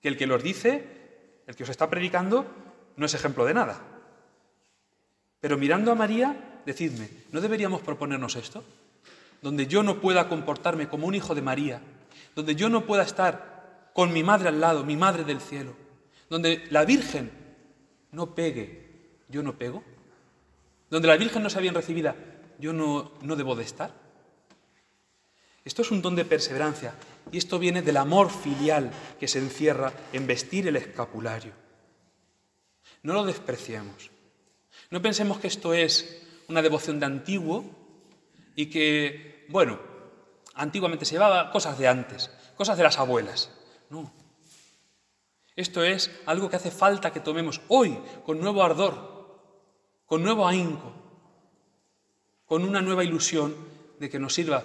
Que 0.01 0.07
el 0.07 0.17
que 0.17 0.25
los 0.25 0.41
dice, 0.41 1.43
el 1.45 1.55
que 1.55 1.61
os 1.61 1.69
está 1.69 1.87
predicando, 1.87 2.47
no 2.95 3.05
es 3.05 3.13
ejemplo 3.13 3.45
de 3.45 3.53
nada. 3.53 3.79
Pero 5.39 5.55
mirando 5.59 5.91
a 5.91 5.95
María, 5.95 6.61
decidme, 6.65 7.09
¿no 7.31 7.41
deberíamos 7.41 7.81
proponernos 7.81 8.35
esto? 8.37 8.63
Donde 9.43 9.67
yo 9.67 9.83
no 9.83 10.01
pueda 10.01 10.27
comportarme 10.27 10.89
como 10.89 11.05
un 11.05 11.13
hijo 11.13 11.35
de 11.35 11.43
María, 11.43 11.79
donde 12.33 12.55
yo 12.55 12.69
no 12.69 12.87
pueda 12.87 13.03
estar 13.03 13.91
con 13.93 14.11
mi 14.11 14.23
madre 14.23 14.49
al 14.49 14.59
lado, 14.59 14.83
mi 14.83 14.97
madre 14.97 15.25
del 15.25 15.41
cielo, 15.41 15.75
donde 16.27 16.65
la 16.71 16.85
Virgen 16.85 17.39
no 18.11 18.35
pegue, 18.35 19.19
yo 19.29 19.43
no 19.43 19.57
pego, 19.57 19.83
donde 20.89 21.07
la 21.07 21.17
Virgen 21.17 21.43
no 21.43 21.49
sea 21.49 21.61
bien 21.61 21.73
recibida, 21.73 22.15
yo 22.59 22.73
no, 22.73 23.11
no 23.21 23.35
debo 23.35 23.55
de 23.55 23.63
estar. 23.63 23.93
Esto 25.63 25.81
es 25.83 25.91
un 25.91 26.01
don 26.01 26.15
de 26.15 26.25
perseverancia 26.25 26.93
y 27.31 27.37
esto 27.37 27.59
viene 27.59 27.81
del 27.81 27.97
amor 27.97 28.31
filial 28.31 28.91
que 29.19 29.27
se 29.27 29.39
encierra 29.39 29.93
en 30.11 30.27
vestir 30.27 30.67
el 30.67 30.75
escapulario. 30.75 31.53
No 33.03 33.13
lo 33.13 33.25
despreciemos. 33.25 34.11
No 34.89 35.01
pensemos 35.01 35.39
que 35.39 35.47
esto 35.47 35.73
es 35.73 36.23
una 36.47 36.61
devoción 36.61 36.99
de 36.99 37.05
antiguo 37.05 37.65
y 38.55 38.67
que, 38.67 39.45
bueno, 39.49 39.79
antiguamente 40.55 41.05
se 41.05 41.13
llevaba 41.13 41.51
cosas 41.51 41.77
de 41.77 41.87
antes, 41.87 42.29
cosas 42.55 42.77
de 42.77 42.83
las 42.83 42.99
abuelas. 42.99 43.49
No. 43.89 44.11
Esto 45.55 45.83
es 45.83 46.11
algo 46.25 46.49
que 46.49 46.55
hace 46.55 46.71
falta 46.71 47.11
que 47.11 47.19
tomemos 47.19 47.61
hoy 47.67 47.97
con 48.25 48.39
nuevo 48.39 48.63
ardor, 48.63 49.39
con 50.05 50.23
nuevo 50.23 50.47
ahínco, 50.47 50.93
con 52.45 52.63
una 52.63 52.81
nueva 52.81 53.03
ilusión 53.03 53.55
de 53.99 54.09
que 54.09 54.19
nos 54.19 54.33
sirva 54.33 54.63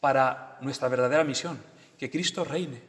para 0.00 0.58
nuestra 0.60 0.88
verdadera 0.88 1.24
misión, 1.24 1.60
que 1.98 2.10
Cristo 2.10 2.44
reine. 2.44 2.82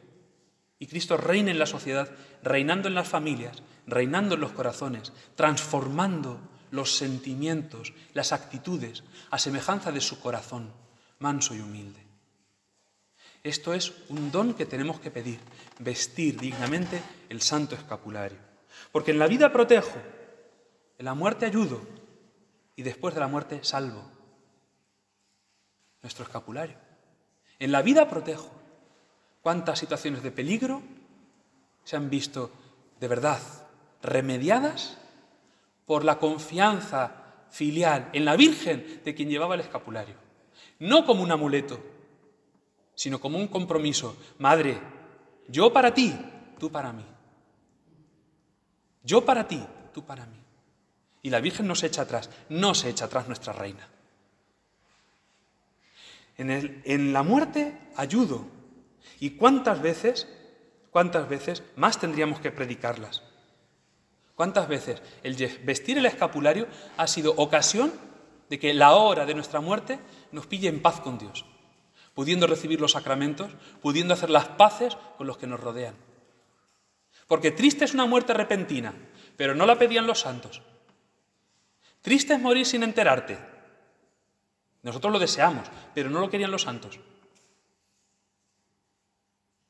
Y 0.78 0.86
Cristo 0.86 1.16
reine 1.16 1.50
en 1.50 1.58
la 1.58 1.66
sociedad, 1.66 2.10
reinando 2.42 2.88
en 2.88 2.94
las 2.94 3.08
familias, 3.08 3.62
reinando 3.86 4.36
en 4.36 4.40
los 4.40 4.52
corazones, 4.52 5.12
transformando 5.34 6.40
los 6.70 6.96
sentimientos, 6.96 7.92
las 8.14 8.32
actitudes, 8.32 9.04
a 9.30 9.38
semejanza 9.38 9.92
de 9.92 10.00
su 10.00 10.20
corazón, 10.20 10.72
manso 11.18 11.54
y 11.54 11.60
humilde. 11.60 12.09
Esto 13.42 13.72
es 13.72 13.92
un 14.10 14.30
don 14.30 14.54
que 14.54 14.66
tenemos 14.66 15.00
que 15.00 15.10
pedir, 15.10 15.40
vestir 15.78 16.38
dignamente 16.38 17.00
el 17.28 17.40
santo 17.40 17.74
escapulario. 17.74 18.38
Porque 18.92 19.12
en 19.12 19.18
la 19.18 19.26
vida 19.26 19.52
protejo, 19.52 19.96
en 20.98 21.04
la 21.04 21.14
muerte 21.14 21.46
ayudo 21.46 21.80
y 22.76 22.82
después 22.82 23.14
de 23.14 23.20
la 23.20 23.28
muerte 23.28 23.60
salvo. 23.62 24.02
Nuestro 26.02 26.24
escapulario. 26.24 26.76
En 27.58 27.72
la 27.72 27.82
vida 27.82 28.08
protejo. 28.08 28.50
¿Cuántas 29.42 29.78
situaciones 29.78 30.22
de 30.22 30.30
peligro 30.30 30.82
se 31.84 31.96
han 31.96 32.10
visto 32.10 32.50
de 33.00 33.08
verdad 33.08 33.40
remediadas 34.02 34.98
por 35.86 36.04
la 36.04 36.18
confianza 36.18 37.12
filial 37.50 38.10
en 38.12 38.26
la 38.26 38.36
Virgen 38.36 39.00
de 39.02 39.14
quien 39.14 39.30
llevaba 39.30 39.54
el 39.54 39.62
escapulario? 39.62 40.14
No 40.78 41.06
como 41.06 41.22
un 41.22 41.32
amuleto, 41.32 41.80
sino 43.00 43.18
como 43.18 43.38
un 43.38 43.48
compromiso. 43.48 44.14
Madre, 44.36 44.78
yo 45.48 45.72
para 45.72 45.94
ti, 45.94 46.14
tú 46.58 46.70
para 46.70 46.92
mí. 46.92 47.06
Yo 49.02 49.24
para 49.24 49.48
ti, 49.48 49.64
tú 49.94 50.04
para 50.04 50.26
mí. 50.26 50.36
Y 51.22 51.30
la 51.30 51.40
Virgen 51.40 51.66
no 51.66 51.74
se 51.74 51.86
echa 51.86 52.02
atrás, 52.02 52.28
no 52.50 52.74
se 52.74 52.90
echa 52.90 53.06
atrás 53.06 53.26
nuestra 53.26 53.54
reina. 53.54 53.88
En, 56.36 56.82
en 56.84 57.12
la 57.14 57.22
muerte 57.22 57.88
ayudo. 57.96 58.44
¿Y 59.18 59.30
cuántas 59.30 59.80
veces, 59.80 60.28
cuántas 60.90 61.26
veces 61.26 61.62
más 61.76 61.98
tendríamos 61.98 62.38
que 62.40 62.50
predicarlas? 62.50 63.22
¿Cuántas 64.34 64.68
veces 64.68 65.00
el 65.22 65.36
vestir 65.64 65.96
el 65.96 66.04
escapulario 66.04 66.66
ha 66.98 67.06
sido 67.06 67.32
ocasión 67.38 67.94
de 68.50 68.58
que 68.58 68.74
la 68.74 68.92
hora 68.92 69.24
de 69.24 69.34
nuestra 69.34 69.62
muerte 69.62 69.98
nos 70.32 70.46
pille 70.46 70.68
en 70.68 70.82
paz 70.82 71.00
con 71.00 71.16
Dios? 71.16 71.46
Pudiendo 72.20 72.46
recibir 72.46 72.82
los 72.82 72.92
sacramentos, 72.92 73.50
pudiendo 73.80 74.12
hacer 74.12 74.28
las 74.28 74.44
paces 74.44 74.94
con 75.16 75.26
los 75.26 75.38
que 75.38 75.46
nos 75.46 75.58
rodean. 75.58 75.94
Porque 77.26 77.50
triste 77.50 77.86
es 77.86 77.94
una 77.94 78.04
muerte 78.04 78.34
repentina, 78.34 78.92
pero 79.38 79.54
no 79.54 79.64
la 79.64 79.78
pedían 79.78 80.06
los 80.06 80.20
santos. 80.20 80.60
Triste 82.02 82.34
es 82.34 82.40
morir 82.42 82.66
sin 82.66 82.82
enterarte. 82.82 83.38
Nosotros 84.82 85.10
lo 85.10 85.18
deseamos, 85.18 85.66
pero 85.94 86.10
no 86.10 86.20
lo 86.20 86.28
querían 86.28 86.50
los 86.50 86.60
santos. 86.60 87.00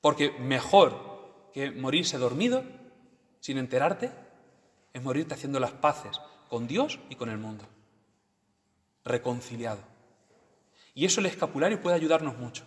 Porque 0.00 0.32
mejor 0.32 1.50
que 1.54 1.70
morirse 1.70 2.18
dormido, 2.18 2.64
sin 3.38 3.58
enterarte, 3.58 4.10
es 4.92 5.00
morirte 5.04 5.34
haciendo 5.34 5.60
las 5.60 5.70
paces 5.70 6.20
con 6.48 6.66
Dios 6.66 6.98
y 7.10 7.14
con 7.14 7.30
el 7.30 7.38
mundo. 7.38 7.64
Reconciliado. 9.04 9.89
Y 10.94 11.04
eso 11.04 11.20
el 11.20 11.26
escapulario 11.26 11.80
puede 11.80 11.96
ayudarnos 11.96 12.36
mucho. 12.38 12.64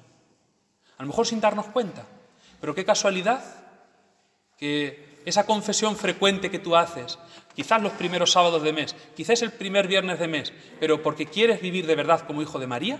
A 0.97 1.03
lo 1.03 1.07
mejor 1.07 1.27
sin 1.27 1.41
darnos 1.41 1.67
cuenta. 1.67 2.05
Pero 2.61 2.73
qué 2.73 2.85
casualidad 2.85 3.43
que 4.57 5.21
esa 5.25 5.45
confesión 5.45 5.95
frecuente 5.95 6.51
que 6.51 6.59
tú 6.59 6.75
haces, 6.75 7.19
quizás 7.55 7.81
los 7.81 7.93
primeros 7.93 8.31
sábados 8.31 8.63
de 8.63 8.73
mes, 8.73 8.95
quizás 9.15 9.41
el 9.41 9.51
primer 9.51 9.87
viernes 9.87 10.19
de 10.19 10.27
mes, 10.27 10.53
pero 10.79 11.01
porque 11.01 11.25
quieres 11.25 11.61
vivir 11.61 11.87
de 11.87 11.95
verdad 11.95 12.25
como 12.25 12.41
hijo 12.41 12.59
de 12.59 12.67
María, 12.67 12.99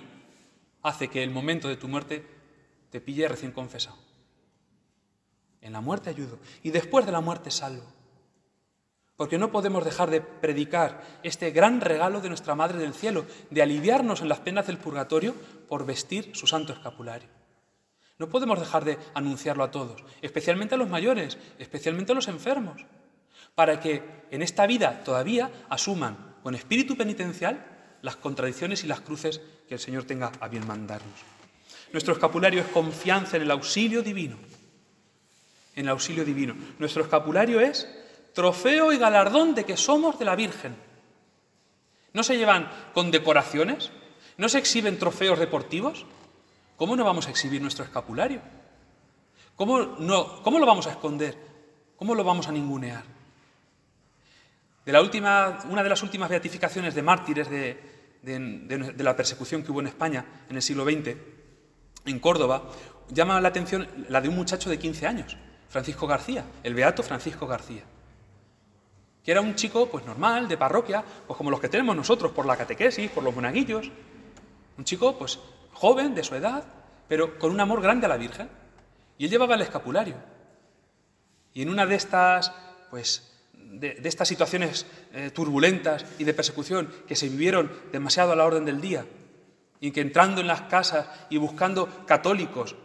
hace 0.82 1.08
que 1.08 1.24
el 1.24 1.32
momento 1.32 1.68
de 1.68 1.78
tu 1.78 1.88
muerte 1.88 2.26
te 2.90 3.02
pille 3.02 3.28
recién 3.28 3.52
confesado. 3.52 3.98
En 5.62 5.74
la 5.74 5.82
muerte 5.82 6.10
ayudo 6.10 6.40
y 6.62 6.72
después 6.72 7.06
de 7.06 7.12
la 7.12 7.22
muerte 7.22 7.50
salvo. 7.50 7.86
Porque 9.16 9.38
no 9.38 9.52
podemos 9.52 9.86
dejar 9.86 10.10
de 10.10 10.22
predicar 10.22 11.04
este 11.22 11.52
gran 11.52 11.82
regalo 11.82 12.20
de 12.22 12.30
nuestra 12.30 12.56
Madre 12.56 12.80
del 12.80 12.94
Cielo, 12.94 13.26
de 13.52 13.62
aliviarnos 13.62 14.22
en 14.22 14.30
las 14.30 14.40
penas 14.40 14.68
del 14.68 14.78
purgatorio 14.78 15.36
por 15.68 15.86
vestir 15.86 16.32
su 16.34 16.48
santo 16.48 16.74
escapulario. 16.74 17.30
No 18.18 18.30
podemos 18.30 18.60
dejar 18.60 18.86
de 18.86 18.98
anunciarlo 19.14 19.64
a 19.64 19.72
todos, 19.72 20.04
especialmente 20.22 20.76
a 20.76 20.78
los 20.78 20.90
mayores, 20.90 21.38
especialmente 21.60 22.12
a 22.12 22.16
los 22.16 22.28
enfermos, 22.28 22.86
para 23.56 23.80
que 23.80 24.02
en 24.32 24.42
esta 24.42 24.66
vida 24.66 25.04
todavía 25.04 25.52
asuman 25.70 26.36
con 26.42 26.56
espíritu 26.56 26.96
penitencial 26.96 27.66
las 28.02 28.16
contradicciones 28.18 28.84
y 28.84 28.88
las 28.88 29.02
cruces 29.02 29.42
que 29.68 29.76
el 29.76 29.80
Señor 29.80 30.04
tenga 30.04 30.32
a 30.40 30.48
bien 30.48 30.68
mandarnos. 30.68 31.20
Nuestro 31.92 32.14
escapulario 32.14 32.62
es 32.62 32.68
confianza 32.68 33.38
en 33.38 33.44
el 33.44 33.52
auxilio 33.52 34.02
divino. 34.02 34.38
En 35.76 35.86
el 35.86 35.90
auxilio 35.90 36.26
divino. 36.26 36.56
Nuestro 36.80 37.04
escapulario 37.04 37.62
es 37.62 37.88
trofeo 38.34 38.92
y 38.92 38.98
galardón 38.98 39.56
de 39.56 39.64
que 39.64 39.78
somos 39.78 40.20
de 40.20 40.26
la 40.26 40.36
Virgen. 40.36 40.76
¿No 42.14 42.24
se 42.24 42.38
llevan 42.38 42.70
con 42.94 43.12
decoraciones? 43.12 43.92
¿No 44.38 44.50
se 44.50 44.58
exhiben 44.58 45.00
trofeos 45.00 45.40
deportivos? 45.40 46.06
¿Cómo 46.78 46.96
no 46.96 47.06
vamos 47.06 47.28
a 47.28 47.30
exhibir 47.30 47.62
nuestro 47.62 47.86
escapulario? 47.86 48.42
¿Cómo, 49.56 49.80
no, 50.00 50.42
cómo 50.42 50.60
lo 50.60 50.66
vamos 50.66 50.88
a 50.88 50.92
esconder? 50.92 51.38
¿Cómo 51.96 52.16
lo 52.16 52.24
vamos 52.24 52.48
a 52.48 52.52
ningunear? 52.52 53.04
De 54.86 54.92
la 54.92 55.02
última, 55.02 55.60
una 55.70 55.84
de 55.84 55.90
las 55.90 56.04
últimas 56.04 56.30
beatificaciones 56.30 56.94
de 56.94 57.02
mártires 57.02 57.50
de, 57.50 57.80
de 58.22 59.04
la 59.04 59.16
persecución 59.16 59.64
que 59.64 59.72
hubo 59.72 59.80
en 59.80 59.88
España 59.88 60.26
en 60.50 60.56
el 60.56 60.62
siglo 60.62 60.84
XX, 60.84 61.16
en 62.06 62.20
Córdoba, 62.20 62.64
llama 63.10 63.40
la 63.40 63.48
atención 63.48 63.88
la 64.10 64.20
de 64.20 64.28
un 64.28 64.36
muchacho 64.36 64.70
de 64.70 64.80
15 64.80 65.08
años, 65.08 65.38
Francisco 65.70 66.06
García, 66.06 66.44
el 66.64 66.74
beato 66.74 67.02
Francisco 67.02 67.48
García 67.48 67.84
que 69.24 69.32
era 69.32 69.42
un 69.42 69.56
chico 69.56 69.90
pues 69.90 70.06
normal, 70.06 70.48
de 70.48 70.58
parroquia, 70.58 71.04
pues 71.26 71.38
como 71.38 71.50
los 71.50 71.60
que 71.60 71.70
tenemos 71.70 71.96
nosotros 71.96 72.32
por 72.32 72.46
la 72.46 72.58
catequesis, 72.58 73.10
por 73.10 73.24
los 73.24 73.34
monaguillos, 73.34 73.90
un 74.78 74.84
chico 74.84 75.18
pues 75.18 75.40
joven, 75.72 76.14
de 76.14 76.24
su 76.24 76.36
edad, 76.36 76.64
pero 77.08 77.38
con 77.40 77.52
un 77.52 77.60
amor 77.60 77.82
grande 77.82 78.06
a 78.06 78.10
la 78.10 78.18
Virgen. 78.18 78.50
Y 79.18 79.26
él 79.26 79.32
llevaba 79.32 79.56
el 79.56 79.62
escapulario. 79.62 80.16
Y 81.54 81.62
en 81.62 81.70
una 81.70 81.86
de 81.86 81.96
estas, 81.96 82.52
pues, 82.90 83.32
de, 83.54 84.00
estas 84.04 84.28
situaciones 84.28 84.86
eh, 85.14 85.30
turbulentas 85.32 86.06
y 86.18 86.24
de 86.24 86.34
persecución 86.34 86.90
que 87.08 87.16
se 87.16 87.30
vivieron 87.30 87.72
demasiado 87.92 88.32
a 88.32 88.36
la 88.36 88.46
orden 88.46 88.66
del 88.66 88.82
día, 88.82 89.06
y 89.80 89.92
que 89.92 90.02
entrando 90.02 90.42
en 90.42 90.48
las 90.48 90.62
casas 90.62 91.08
y 91.30 91.38
buscando 91.38 92.06
católicos 92.06 92.76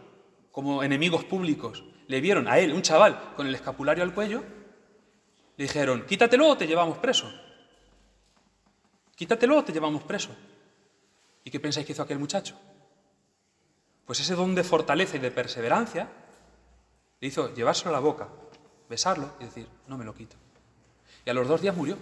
como 0.51 0.83
enemigos 0.83 1.23
públicos, 1.23 1.83
le 2.07 2.21
vieron 2.21 2.47
a 2.47 2.59
él, 2.59 2.73
un 2.73 2.81
chaval, 2.81 3.33
con 3.35 3.47
el 3.47 3.55
escapulario 3.55 4.03
al 4.03 4.13
cuello, 4.13 4.43
le 5.59 5.65
dijeron, 5.65 6.05
quítatelo 6.05 6.47
o 6.47 6.57
te 6.57 6.65
llevamos 6.65 6.99
preso. 6.99 7.29
Quítatelo 9.13 9.57
o 9.57 9.63
te 9.65 9.73
llevamos 9.73 10.03
preso. 10.03 10.29
¿Y 11.43 11.51
qué 11.51 11.59
pensáis 11.59 11.85
que 11.85 11.91
hizo 11.91 12.01
aquel 12.01 12.17
muchacho? 12.17 12.57
Pues 14.05 14.21
ese 14.21 14.35
don 14.35 14.55
de 14.55 14.63
fortaleza 14.63 15.17
y 15.17 15.19
de 15.19 15.31
perseverancia 15.31 16.07
le 17.19 17.27
hizo 17.27 17.53
llevárselo 17.53 17.89
a 17.89 17.91
la 17.91 17.99
boca, 17.99 18.29
besarlo 18.87 19.33
y 19.41 19.43
decir, 19.43 19.67
no 19.87 19.97
me 19.97 20.05
lo 20.05 20.15
quito. 20.15 20.37
Y 21.25 21.29
a 21.29 21.33
los 21.33 21.45
dos 21.45 21.61
días 21.61 21.75
murió 21.75 21.97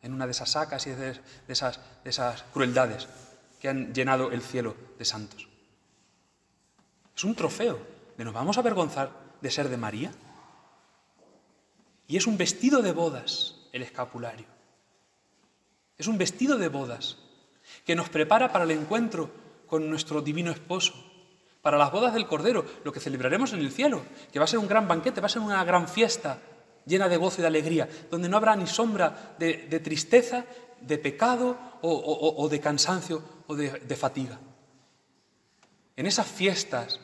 en 0.00 0.14
una 0.14 0.24
de 0.24 0.30
esas 0.30 0.50
sacas 0.50 0.86
y 0.86 0.92
de 0.92 1.20
esas, 1.48 1.80
de 2.02 2.08
esas 2.08 2.44
crueldades 2.44 3.08
que 3.60 3.68
han 3.68 3.92
llenado 3.92 4.30
el 4.32 4.40
cielo 4.40 4.74
de 4.98 5.04
santos. 5.04 5.46
Es 7.14 7.24
un 7.24 7.34
trofeo 7.34 7.78
de 8.16 8.24
nos 8.24 8.32
vamos 8.32 8.56
a 8.56 8.60
avergonzar 8.60 9.10
de 9.38 9.50
ser 9.50 9.68
de 9.68 9.76
María. 9.76 10.12
Y 12.08 12.16
es 12.16 12.26
un 12.26 12.36
vestido 12.36 12.82
de 12.82 12.92
bodas 12.92 13.54
el 13.72 13.82
escapulario. 13.82 14.46
Es 15.96 16.08
un 16.08 16.18
vestido 16.18 16.56
de 16.56 16.68
bodas 16.68 17.18
que 17.84 17.94
nos 17.94 18.08
prepara 18.08 18.50
para 18.50 18.64
el 18.64 18.70
encuentro 18.70 19.30
con 19.66 19.88
nuestro 19.90 20.22
divino 20.22 20.50
esposo, 20.50 20.94
para 21.60 21.76
las 21.76 21.92
bodas 21.92 22.14
del 22.14 22.26
Cordero, 22.26 22.64
lo 22.82 22.92
que 22.92 23.00
celebraremos 23.00 23.52
en 23.52 23.60
el 23.60 23.70
cielo, 23.70 24.02
que 24.32 24.38
va 24.38 24.46
a 24.46 24.48
ser 24.48 24.58
un 24.58 24.68
gran 24.68 24.88
banquete, 24.88 25.20
va 25.20 25.26
a 25.26 25.30
ser 25.30 25.42
una 25.42 25.62
gran 25.64 25.86
fiesta 25.86 26.40
llena 26.86 27.08
de 27.08 27.18
gozo 27.18 27.40
y 27.40 27.42
de 27.42 27.48
alegría, 27.48 27.88
donde 28.10 28.28
no 28.28 28.38
habrá 28.38 28.56
ni 28.56 28.66
sombra 28.66 29.36
de, 29.38 29.80
tristeza, 29.80 30.46
de 30.80 30.96
pecado 30.96 31.58
o, 31.82 32.48
de 32.48 32.60
cansancio 32.60 33.22
o 33.46 33.54
de 33.54 33.96
fatiga. 33.96 34.40
En 35.94 36.06
esas 36.06 36.26
fiestas 36.26 37.00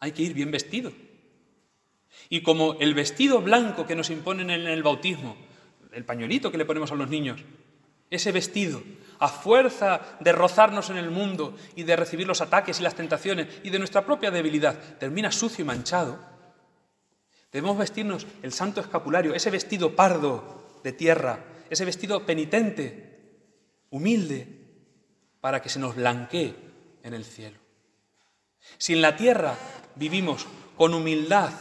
hay 0.00 0.12
que 0.12 0.22
ir 0.22 0.34
bien 0.34 0.50
vestido. 0.50 0.90
Y 2.28 2.42
como 2.42 2.74
el 2.80 2.94
vestido 2.94 3.40
blanco 3.40 3.86
que 3.86 3.96
nos 3.96 4.10
imponen 4.10 4.50
en 4.50 4.66
el 4.66 4.82
bautismo, 4.82 5.36
el 5.92 6.04
pañuelito 6.04 6.50
que 6.50 6.58
le 6.58 6.64
ponemos 6.64 6.92
a 6.92 6.94
los 6.94 7.08
niños, 7.08 7.40
ese 8.10 8.32
vestido, 8.32 8.82
a 9.18 9.28
fuerza 9.28 10.00
de 10.20 10.32
rozarnos 10.32 10.90
en 10.90 10.96
el 10.96 11.10
mundo 11.10 11.56
y 11.74 11.82
de 11.82 11.96
recibir 11.96 12.26
los 12.26 12.40
ataques 12.40 12.78
y 12.78 12.82
las 12.82 12.94
tentaciones 12.94 13.48
y 13.62 13.70
de 13.70 13.78
nuestra 13.78 14.04
propia 14.04 14.30
debilidad, 14.30 14.78
termina 14.98 15.32
sucio 15.32 15.62
y 15.62 15.66
manchado, 15.66 16.18
debemos 17.52 17.78
vestirnos 17.78 18.26
el 18.42 18.52
santo 18.52 18.80
escapulario, 18.80 19.34
ese 19.34 19.50
vestido 19.50 19.96
pardo 19.96 20.80
de 20.84 20.92
tierra, 20.92 21.44
ese 21.70 21.84
vestido 21.84 22.24
penitente, 22.24 23.18
humilde, 23.90 24.58
para 25.40 25.62
que 25.62 25.68
se 25.68 25.78
nos 25.78 25.96
blanquee 25.96 26.54
en 27.02 27.14
el 27.14 27.24
cielo. 27.24 27.58
Si 28.76 28.92
en 28.92 29.02
la 29.02 29.16
tierra 29.16 29.56
vivimos 29.94 30.46
con 30.76 30.94
humildad, 30.94 31.52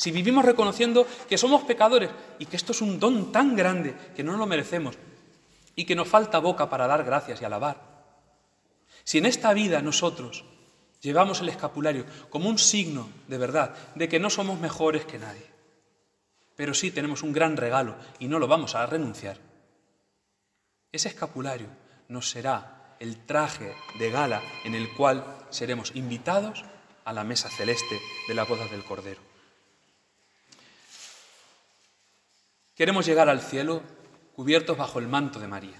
si 0.00 0.12
vivimos 0.12 0.46
reconociendo 0.46 1.06
que 1.28 1.36
somos 1.36 1.64
pecadores 1.64 2.08
y 2.38 2.46
que 2.46 2.56
esto 2.56 2.72
es 2.72 2.80
un 2.80 2.98
don 2.98 3.32
tan 3.32 3.54
grande 3.54 3.94
que 4.16 4.24
no 4.24 4.34
lo 4.38 4.46
merecemos 4.46 4.96
y 5.76 5.84
que 5.84 5.94
nos 5.94 6.08
falta 6.08 6.38
boca 6.38 6.70
para 6.70 6.86
dar 6.86 7.04
gracias 7.04 7.42
y 7.42 7.44
alabar, 7.44 7.76
si 9.04 9.18
en 9.18 9.26
esta 9.26 9.52
vida 9.52 9.82
nosotros 9.82 10.46
llevamos 11.02 11.42
el 11.42 11.50
escapulario 11.50 12.06
como 12.30 12.48
un 12.48 12.58
signo 12.58 13.10
de 13.28 13.36
verdad 13.36 13.74
de 13.94 14.08
que 14.08 14.18
no 14.18 14.30
somos 14.30 14.58
mejores 14.58 15.04
que 15.04 15.18
nadie, 15.18 15.44
pero 16.56 16.72
sí 16.72 16.90
tenemos 16.90 17.22
un 17.22 17.34
gran 17.34 17.58
regalo 17.58 17.94
y 18.18 18.26
no 18.26 18.38
lo 18.38 18.48
vamos 18.48 18.74
a 18.76 18.86
renunciar, 18.86 19.36
ese 20.92 21.08
escapulario 21.08 21.68
nos 22.08 22.30
será 22.30 22.96
el 23.00 23.26
traje 23.26 23.74
de 23.98 24.10
gala 24.10 24.40
en 24.64 24.74
el 24.74 24.94
cual 24.94 25.26
seremos 25.50 25.94
invitados 25.94 26.64
a 27.04 27.12
la 27.12 27.22
mesa 27.22 27.50
celeste 27.50 28.00
de 28.28 28.34
la 28.34 28.44
boda 28.44 28.66
del 28.66 28.82
Cordero. 28.82 29.29
Queremos 32.80 33.04
llegar 33.04 33.28
al 33.28 33.42
cielo 33.42 33.82
cubiertos 34.34 34.78
bajo 34.78 35.00
el 35.00 35.06
manto 35.06 35.38
de 35.38 35.46
María. 35.46 35.78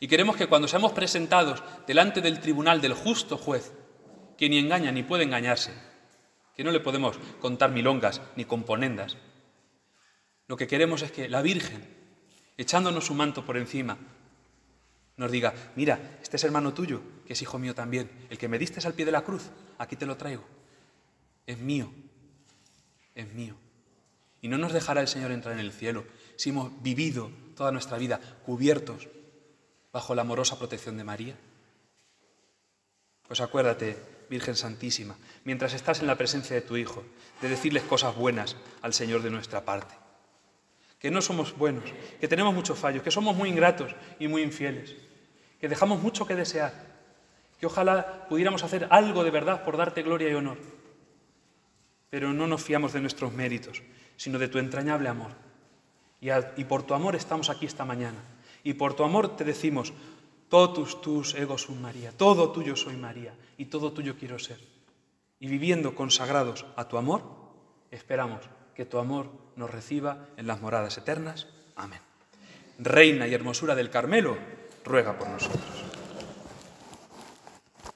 Y 0.00 0.06
queremos 0.06 0.36
que 0.36 0.48
cuando 0.48 0.68
seamos 0.68 0.92
presentados 0.92 1.62
delante 1.86 2.20
del 2.20 2.40
tribunal 2.40 2.82
del 2.82 2.92
justo 2.92 3.38
juez, 3.38 3.72
que 4.36 4.50
ni 4.50 4.58
engaña 4.58 4.92
ni 4.92 5.02
puede 5.02 5.24
engañarse, 5.24 5.72
que 6.54 6.62
no 6.62 6.72
le 6.72 6.80
podemos 6.80 7.18
contar 7.40 7.70
milongas 7.70 8.20
ni 8.36 8.44
componendas, 8.44 9.16
lo 10.46 10.58
que 10.58 10.66
queremos 10.66 11.00
es 11.00 11.10
que 11.10 11.26
la 11.26 11.40
Virgen, 11.40 11.88
echándonos 12.58 13.06
su 13.06 13.14
manto 13.14 13.46
por 13.46 13.56
encima, 13.56 13.96
nos 15.16 15.30
diga, 15.30 15.54
mira, 15.74 16.18
este 16.22 16.36
es 16.36 16.44
hermano 16.44 16.74
tuyo, 16.74 17.00
que 17.26 17.32
es 17.32 17.40
hijo 17.40 17.58
mío 17.58 17.74
también, 17.74 18.10
el 18.28 18.36
que 18.36 18.48
me 18.48 18.58
diste 18.58 18.86
al 18.86 18.92
pie 18.92 19.06
de 19.06 19.12
la 19.12 19.24
cruz, 19.24 19.44
aquí 19.78 19.96
te 19.96 20.04
lo 20.04 20.18
traigo. 20.18 20.44
Es 21.46 21.56
mío, 21.56 21.90
es 23.14 23.32
mío. 23.32 23.63
Y 24.44 24.48
no 24.48 24.58
nos 24.58 24.74
dejará 24.74 25.00
el 25.00 25.08
Señor 25.08 25.30
entrar 25.30 25.54
en 25.54 25.60
el 25.60 25.72
cielo 25.72 26.04
si 26.36 26.50
hemos 26.50 26.82
vivido 26.82 27.30
toda 27.56 27.72
nuestra 27.72 27.96
vida 27.96 28.20
cubiertos 28.44 29.08
bajo 29.90 30.14
la 30.14 30.20
amorosa 30.20 30.58
protección 30.58 30.98
de 30.98 31.04
María. 31.04 31.34
Pues 33.26 33.40
acuérdate, 33.40 33.96
Virgen 34.28 34.54
Santísima, 34.54 35.16
mientras 35.44 35.72
estás 35.72 36.00
en 36.00 36.08
la 36.08 36.18
presencia 36.18 36.54
de 36.54 36.60
tu 36.60 36.76
Hijo, 36.76 37.04
de 37.40 37.48
decirles 37.48 37.84
cosas 37.84 38.14
buenas 38.14 38.54
al 38.82 38.92
Señor 38.92 39.22
de 39.22 39.30
nuestra 39.30 39.64
parte. 39.64 39.94
Que 40.98 41.10
no 41.10 41.22
somos 41.22 41.56
buenos, 41.56 41.84
que 42.20 42.28
tenemos 42.28 42.52
muchos 42.52 42.78
fallos, 42.78 43.02
que 43.02 43.10
somos 43.10 43.34
muy 43.34 43.48
ingratos 43.48 43.94
y 44.18 44.28
muy 44.28 44.42
infieles 44.42 44.94
que 45.64 45.68
dejamos 45.70 46.02
mucho 46.02 46.26
que 46.26 46.34
desear, 46.34 46.74
que 47.58 47.64
ojalá 47.64 48.26
pudiéramos 48.28 48.62
hacer 48.64 48.86
algo 48.90 49.24
de 49.24 49.30
verdad 49.30 49.64
por 49.64 49.78
darte 49.78 50.02
gloria 50.02 50.28
y 50.28 50.34
honor. 50.34 50.58
Pero 52.10 52.34
no 52.34 52.46
nos 52.46 52.62
fiamos 52.62 52.92
de 52.92 53.00
nuestros 53.00 53.32
méritos, 53.32 53.82
sino 54.16 54.38
de 54.38 54.48
tu 54.48 54.58
entrañable 54.58 55.08
amor. 55.08 55.32
Y, 56.20 56.64
por 56.64 56.82
tu 56.84 56.94
amor 56.94 57.16
estamos 57.16 57.50
aquí 57.50 57.66
esta 57.66 57.84
mañana. 57.84 58.18
Y 58.62 58.74
por 58.74 58.94
tu 58.94 59.04
amor 59.04 59.36
te 59.36 59.44
decimos, 59.44 59.92
totus 60.48 61.00
tus 61.02 61.34
ego 61.34 61.58
sum 61.58 61.80
María, 61.80 62.12
todo 62.12 62.50
tuyo 62.50 62.76
soy 62.76 62.96
María 62.96 63.34
y 63.58 63.66
todo 63.66 63.92
tuyo 63.92 64.16
quiero 64.18 64.38
ser. 64.38 64.58
Y 65.38 65.48
viviendo 65.48 65.94
consagrados 65.94 66.64
a 66.76 66.88
tu 66.88 66.96
amor, 66.96 67.22
esperamos 67.90 68.40
que 68.74 68.86
tu 68.86 68.98
amor 68.98 69.30
nos 69.56 69.70
reciba 69.70 70.28
en 70.36 70.46
las 70.46 70.62
moradas 70.62 70.96
eternas. 70.96 71.46
Amén. 71.76 72.00
Reina 72.78 73.28
y 73.28 73.34
hermosura 73.34 73.74
del 73.74 73.90
Carmelo, 73.90 74.36
ruega 74.84 75.18
por 75.18 75.28
nosotros. 75.28 75.93